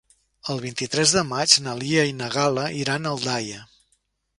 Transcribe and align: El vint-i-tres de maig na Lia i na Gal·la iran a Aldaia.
El 0.53 0.61
vint-i-tres 0.63 1.13
de 1.17 1.23
maig 1.33 1.55
na 1.67 1.77
Lia 1.83 2.09
i 2.13 2.19
na 2.23 2.33
Gal·la 2.39 2.67
iran 2.83 3.07
a 3.13 3.17
Aldaia. 3.19 3.67